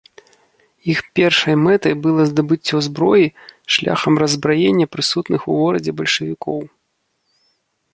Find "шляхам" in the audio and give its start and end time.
3.77-4.13